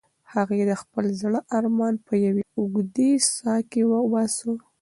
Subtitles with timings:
[0.33, 4.51] هغې د خپل زړه ارمان په یوې اوږدې ساه کې وباسه.